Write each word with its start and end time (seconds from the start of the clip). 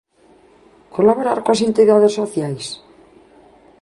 ¿Colaborar 0.95 1.39
coas 1.45 1.61
entidades 1.67 2.15
sociais? 2.19 2.65